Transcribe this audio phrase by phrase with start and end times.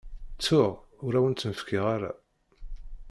[0.37, 0.73] Ttuɣ,
[1.05, 2.11] ur awent-tt-in-fkiɣ ara.